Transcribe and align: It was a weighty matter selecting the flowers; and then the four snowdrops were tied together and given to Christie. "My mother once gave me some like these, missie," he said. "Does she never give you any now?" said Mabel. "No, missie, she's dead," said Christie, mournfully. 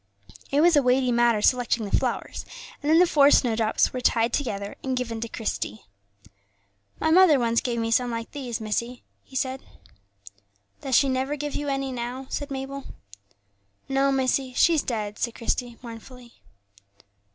It 0.49 0.61
was 0.61 0.75
a 0.75 0.81
weighty 0.81 1.11
matter 1.11 1.43
selecting 1.43 1.85
the 1.85 1.95
flowers; 1.95 2.43
and 2.81 2.89
then 2.89 2.97
the 2.97 3.05
four 3.05 3.29
snowdrops 3.29 3.93
were 3.93 4.01
tied 4.01 4.33
together 4.33 4.75
and 4.83 4.97
given 4.97 5.21
to 5.21 5.27
Christie. 5.27 5.83
"My 6.99 7.11
mother 7.11 7.37
once 7.37 7.61
gave 7.61 7.77
me 7.79 7.91
some 7.91 8.09
like 8.09 8.31
these, 8.31 8.59
missie," 8.59 9.03
he 9.23 9.35
said. 9.35 9.61
"Does 10.81 10.95
she 10.95 11.07
never 11.07 11.35
give 11.35 11.53
you 11.53 11.67
any 11.67 11.91
now?" 11.91 12.25
said 12.31 12.49
Mabel. 12.49 12.85
"No, 13.87 14.11
missie, 14.11 14.53
she's 14.55 14.81
dead," 14.81 15.19
said 15.19 15.35
Christie, 15.35 15.77
mournfully. 15.83 16.33